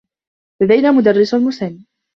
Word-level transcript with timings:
لدينا 0.61 0.91
مدرّس 0.91 1.33
مسنّ. 1.35 1.83